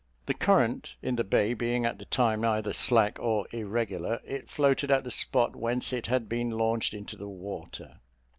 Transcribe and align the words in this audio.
The 0.25 0.33
current 0.33 0.95
in 1.03 1.15
the 1.15 1.23
bay 1.23 1.53
being 1.53 1.85
at 1.85 1.99
the 1.99 2.05
time 2.05 2.43
either 2.43 2.73
slack 2.73 3.19
or 3.19 3.45
irregular, 3.51 4.19
it 4.25 4.49
floated 4.49 4.89
at 4.89 5.03
the 5.03 5.11
spot 5.11 5.55
whence 5.55 5.93
it 5.93 6.07
had 6.07 6.27
been 6.27 6.49
launched 6.49 6.95
into 6.95 7.15
the 7.15 7.29
water. 7.29 7.99